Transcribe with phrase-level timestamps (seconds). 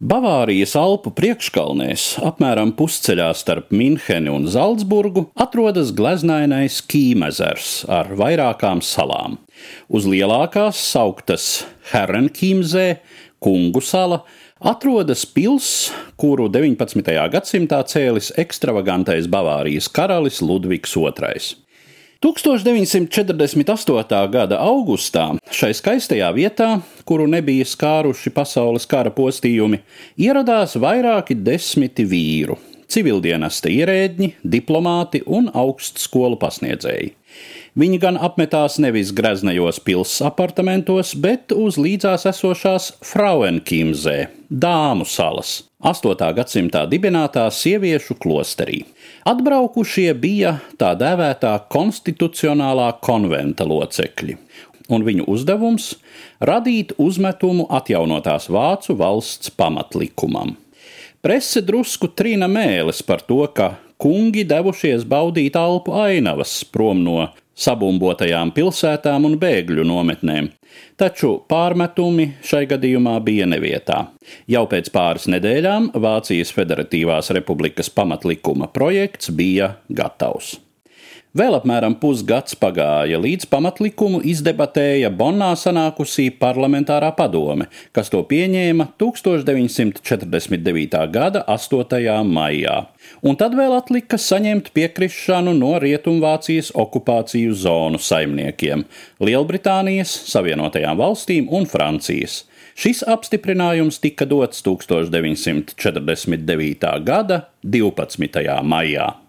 [0.00, 9.36] Bavārijas Alpu priekškalnēs, apmēram pusceļā starp Minheni un Zaldzburgu, atrodas gleznainais Kīmezers ar vairākām salām.
[9.92, 12.86] Uz lielākās, sauktas Herrenkīmzē,
[13.44, 14.22] Kungu sala,
[14.72, 17.04] atrodas pils, kuru 19.
[17.36, 21.44] gadsimtā cēlis ekstravagantais Bavārijas karalis Ludvigs II.
[22.20, 24.28] 1948.
[24.28, 25.22] gada augustā
[25.56, 29.80] šai skaistajā vietā, kuru nebija skāruši pasaules kara postījumi,
[30.20, 32.60] ieradās vairāki desmiti vīru-
[32.92, 37.16] civildienesta ierēdņi, diplomāti un augstskolu pasniedzēji.
[37.78, 46.32] Viņi gan apmetās nevis greznajos pilsētas apartamentos, bet uz līdzās esošās Frauenkimzē, Dāmu salas, 8.
[46.34, 48.82] gadsimtā dibinātā sieviešu klosterī.
[49.22, 54.34] Atbraukušie bija tā dēvētā konstitucionālā konventa locekļi,
[54.90, 55.94] un viņu uzdevums-
[56.50, 60.56] radīt uzmetumu atjaunotās Vācu valsts pamatlikumam.
[61.22, 67.28] Prese drusku trīna mēlis par to, ka kungi devušies baudīt alpu ainavas prom no
[67.60, 70.48] sabumbotajām pilsētām un bēgļu nometnēm,
[71.00, 74.00] taču pārmetumi šai gadījumā bija nevietā.
[74.48, 80.56] Jau pēc pāris nedēļām Vācijas Federatīvās Republikas pamatlikuma projekts bija gatavs.
[81.30, 90.98] Vēl apmēram pusgads pagāja, līdz pamatlikumu izdebatēja Bonnā sanākusī parlamentārā padome, kas to pieņēma 1949.
[91.14, 92.26] gada 8.
[92.26, 92.90] maijā.
[93.22, 98.82] Un tad vēl atlika saņemt piekrišanu no Rietumvācijas okupāciju zonu saimniekiem-
[99.30, 102.42] Lielbritānijas, Savienotajām valstīm un Francijas.
[102.74, 106.98] Šis apstiprinājums tika dots 1949.
[107.06, 108.66] gada 12.
[108.66, 109.19] maijā.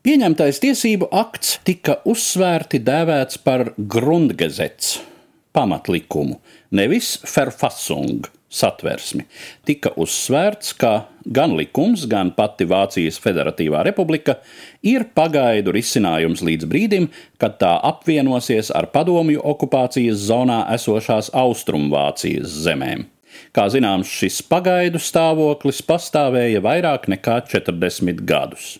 [0.00, 4.94] Pieņemtais tiesību akts tika uzsvērti dēvēts par Grundgesetz,
[5.52, 6.38] pamatlikumu,
[6.72, 9.26] nevis Verfassung satversmi.
[9.68, 10.94] Tika uzsvērts, ka
[11.28, 14.38] gan likums, gan pati Vācijas Federatīvā republika
[14.80, 23.04] ir pagaidu risinājums līdz brīdim, kad tā apvienosies ar padomju okupācijas zonā esošās Austrumvācijas zemēm.
[23.52, 28.78] Kā zināms, šis pagaidu stāvoklis pastāvēja vairāk nekā 40 gadus.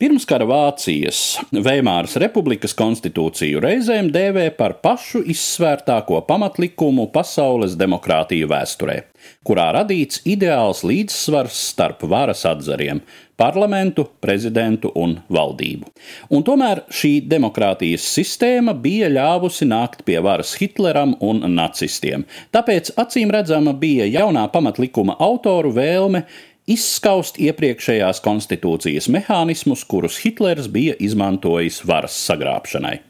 [0.00, 1.18] Pirmskara Vācijas
[1.52, 8.96] Veimāras republikas konstitūciju reizēm dēvē par pašu izsvērtāko pamatlikumu pasaules demokrātiju vēsturē,
[9.44, 13.02] kurā radīts ideāls līdzsvars starp varas atzariem-
[13.42, 15.92] parlamentu, prezidentu un valdību.
[16.30, 23.30] Un tomēr šī demokrātijas sistēma bija ļāvusi nākt pie varas Hitleram un nacistiem, tāpēc acīm
[23.30, 26.24] redzama bija jaunā pamatlikuma autoru vēlme
[26.70, 33.00] izskaust iepriekšējās konstitūcijas mehānismus, kurus Hitlers bija izmantojis varas sagrābšanai.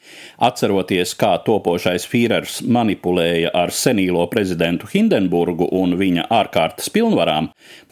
[0.46, 7.50] Atceroties, kā topošais Führers manipulēja ar senīlo prezidentu Hindenburgu un viņa ārkārtas pilnvarām,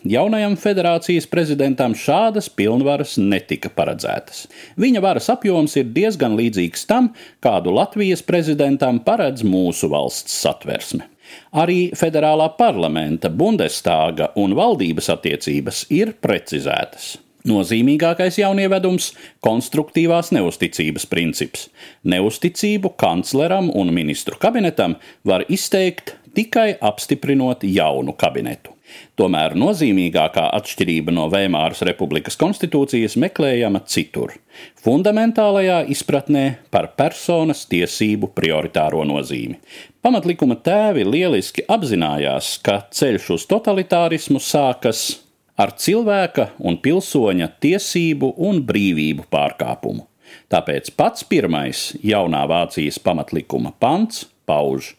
[0.08, 4.46] jaunajam federācijas prezidentam šādas pilnvaras netika paredzētas.
[4.80, 7.12] Viņa varas apjoms ir diezgan līdzīgs tam,
[7.44, 11.10] kādu Latvijas prezidentam paredz mūsu valsts satversme.
[11.52, 17.16] Arī federālā parlamenta, Bundestāga un valdības attiecības ir precizētas.
[17.48, 19.12] Nozīmīgākais jaunievedums-
[19.46, 21.68] konstruktīvās neusticības princips.
[22.04, 28.77] Neusticību kancleram un ministru kabinetam var izteikt tikai apstiprinot jaunu kabinetu.
[29.19, 34.34] Tomēr nozīmīgākā atšķirība no Veimāras republikas konstitūcijas meklējama citur-
[34.84, 39.56] fundamentālajā izpratnē par personas tiesību prioritāro nozīmi.
[40.03, 45.19] Pamatlikuma tēvi lieliski apzinājās, ka ceļš uz totalitārismu sākas
[45.59, 50.06] ar cilvēka un pilsoņa tiesību un brīvību pārkāpumu.
[50.53, 54.94] Tāpēc pats pirmais jaunā Vācijas pamatlikuma pants pauž: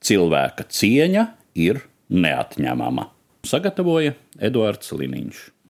[0.00, 5.44] cilvēka cieņa ir neatņemama sagatavoja Eduards Liniņš.